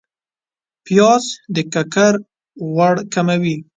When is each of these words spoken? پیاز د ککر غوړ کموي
پیاز 0.85 1.23
د 1.53 1.55
ککر 1.73 2.15
غوړ 2.71 2.95
کموي 3.13 3.57